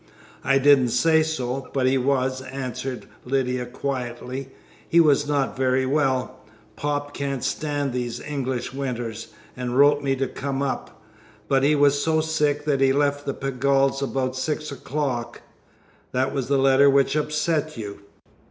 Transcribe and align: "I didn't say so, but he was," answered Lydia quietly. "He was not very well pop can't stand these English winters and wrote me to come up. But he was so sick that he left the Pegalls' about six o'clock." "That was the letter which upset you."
"I 0.43 0.57
didn't 0.57 0.87
say 0.87 1.21
so, 1.21 1.69
but 1.73 1.85
he 1.85 1.99
was," 1.99 2.41
answered 2.41 3.05
Lydia 3.23 3.67
quietly. 3.67 4.49
"He 4.89 4.99
was 4.99 5.27
not 5.27 5.55
very 5.55 5.85
well 5.85 6.39
pop 6.75 7.13
can't 7.13 7.43
stand 7.43 7.93
these 7.93 8.19
English 8.19 8.73
winters 8.73 9.27
and 9.55 9.77
wrote 9.77 10.01
me 10.01 10.15
to 10.15 10.27
come 10.27 10.63
up. 10.63 10.99
But 11.47 11.61
he 11.61 11.75
was 11.75 12.01
so 12.03 12.19
sick 12.19 12.65
that 12.65 12.81
he 12.81 12.91
left 12.93 13.27
the 13.27 13.35
Pegalls' 13.35 14.01
about 14.01 14.35
six 14.35 14.71
o'clock." 14.71 15.43
"That 16.13 16.33
was 16.33 16.47
the 16.47 16.57
letter 16.57 16.89
which 16.89 17.15
upset 17.15 17.77
you." 17.77 17.99